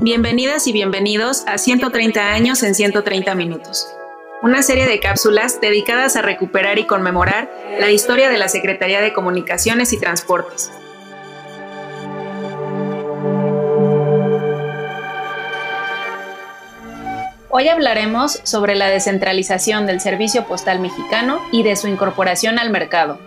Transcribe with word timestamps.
Bienvenidas 0.00 0.68
y 0.68 0.72
bienvenidos 0.72 1.42
a 1.48 1.58
130 1.58 2.32
años 2.32 2.62
en 2.62 2.76
130 2.76 3.34
minutos, 3.34 3.88
una 4.42 4.62
serie 4.62 4.86
de 4.86 5.00
cápsulas 5.00 5.60
dedicadas 5.60 6.14
a 6.14 6.22
recuperar 6.22 6.78
y 6.78 6.86
conmemorar 6.86 7.50
la 7.80 7.90
historia 7.90 8.30
de 8.30 8.38
la 8.38 8.48
Secretaría 8.48 9.00
de 9.00 9.12
Comunicaciones 9.12 9.92
y 9.92 9.98
Transportes. 9.98 10.70
Hoy 17.50 17.66
hablaremos 17.66 18.40
sobre 18.44 18.76
la 18.76 18.90
descentralización 18.90 19.86
del 19.86 20.00
servicio 20.00 20.46
postal 20.46 20.78
mexicano 20.78 21.40
y 21.50 21.64
de 21.64 21.74
su 21.74 21.88
incorporación 21.88 22.60
al 22.60 22.70
mercado. 22.70 23.18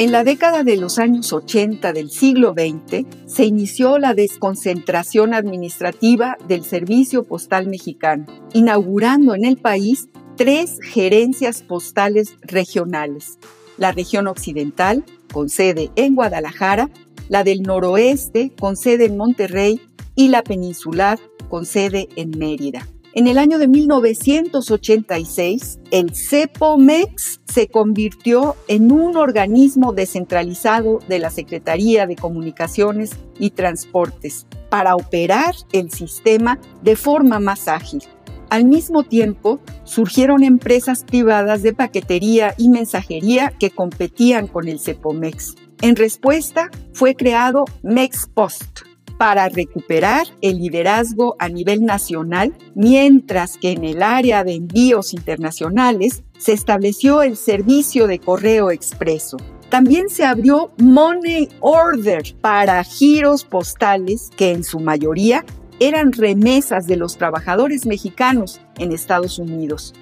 En 0.00 0.12
la 0.12 0.24
década 0.24 0.64
de 0.64 0.78
los 0.78 0.98
años 0.98 1.30
80 1.30 1.92
del 1.92 2.10
siglo 2.10 2.54
XX 2.56 3.04
se 3.26 3.44
inició 3.44 3.98
la 3.98 4.14
desconcentración 4.14 5.34
administrativa 5.34 6.38
del 6.48 6.64
Servicio 6.64 7.22
Postal 7.24 7.66
Mexicano, 7.66 8.24
inaugurando 8.54 9.34
en 9.34 9.44
el 9.44 9.58
país 9.58 10.08
tres 10.38 10.78
gerencias 10.82 11.60
postales 11.60 12.32
regionales. 12.40 13.38
La 13.76 13.92
región 13.92 14.26
occidental, 14.26 15.04
con 15.34 15.50
sede 15.50 15.90
en 15.96 16.14
Guadalajara, 16.14 16.88
la 17.28 17.44
del 17.44 17.60
noroeste, 17.60 18.52
con 18.58 18.78
sede 18.78 19.04
en 19.04 19.18
Monterrey, 19.18 19.82
y 20.14 20.28
la 20.28 20.42
peninsular, 20.42 21.18
con 21.50 21.66
sede 21.66 22.08
en 22.16 22.30
Mérida. 22.38 22.88
En 23.12 23.26
el 23.26 23.38
año 23.38 23.58
de 23.58 23.66
1986, 23.66 25.80
el 25.90 26.14
CEPOMEX 26.14 27.40
se 27.44 27.66
convirtió 27.66 28.54
en 28.68 28.92
un 28.92 29.16
organismo 29.16 29.92
descentralizado 29.92 31.00
de 31.08 31.18
la 31.18 31.30
Secretaría 31.30 32.06
de 32.06 32.14
Comunicaciones 32.14 33.16
y 33.36 33.50
Transportes 33.50 34.46
para 34.68 34.94
operar 34.94 35.56
el 35.72 35.90
sistema 35.90 36.60
de 36.82 36.94
forma 36.94 37.40
más 37.40 37.66
ágil. 37.66 38.04
Al 38.48 38.64
mismo 38.64 39.02
tiempo, 39.02 39.58
surgieron 39.82 40.44
empresas 40.44 41.02
privadas 41.02 41.64
de 41.64 41.72
paquetería 41.72 42.54
y 42.56 42.68
mensajería 42.68 43.52
que 43.58 43.70
competían 43.70 44.46
con 44.46 44.68
el 44.68 44.78
CEPOMEX. 44.78 45.56
En 45.82 45.96
respuesta, 45.96 46.70
fue 46.92 47.16
creado 47.16 47.64
MEXPOST, 47.82 48.82
para 49.20 49.50
recuperar 49.50 50.26
el 50.40 50.60
liderazgo 50.60 51.36
a 51.38 51.50
nivel 51.50 51.84
nacional, 51.84 52.56
mientras 52.74 53.58
que 53.58 53.72
en 53.72 53.84
el 53.84 54.02
área 54.02 54.44
de 54.44 54.54
envíos 54.54 55.12
internacionales 55.12 56.22
se 56.38 56.54
estableció 56.54 57.20
el 57.20 57.36
servicio 57.36 58.06
de 58.06 58.18
correo 58.18 58.70
expreso. 58.70 59.36
También 59.68 60.08
se 60.08 60.24
abrió 60.24 60.70
Money 60.78 61.50
Order 61.60 62.34
para 62.40 62.82
giros 62.82 63.44
postales 63.44 64.30
que 64.38 64.52
en 64.52 64.64
su 64.64 64.80
mayoría 64.80 65.44
eran 65.80 66.12
remesas 66.12 66.86
de 66.86 66.96
los 66.96 67.18
trabajadores 67.18 67.84
mexicanos 67.84 68.58
en 68.78 68.90
Estados 68.90 69.38
Unidos. 69.38 69.92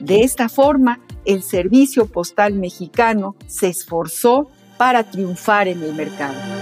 De 0.00 0.20
esta 0.20 0.48
forma, 0.48 0.98
el 1.26 1.42
servicio 1.42 2.06
postal 2.06 2.54
mexicano 2.54 3.36
se 3.46 3.68
esforzó 3.68 4.48
para 4.78 5.10
triunfar 5.10 5.68
en 5.68 5.82
el 5.82 5.92
mercado. 5.94 6.61